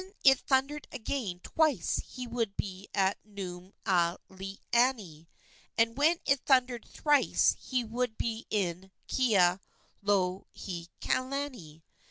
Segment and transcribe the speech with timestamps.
[0.03, 5.27] When it thundered again twice he would be at Nuumealani,
[5.77, 11.83] and when it thundered thrice he would be in Kealohilani.